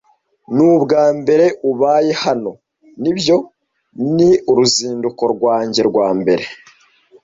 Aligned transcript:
"Ni 0.55 0.63
ubwambere 0.75 1.45
ubaye 1.71 2.11
hano?" 2.23 2.51
"Nibyo, 3.01 3.35
ni 4.15 4.29
uruzinduko 4.51 5.23
rwanjye 5.33 5.81
rwa 5.89 6.07
mbere." 6.19 6.45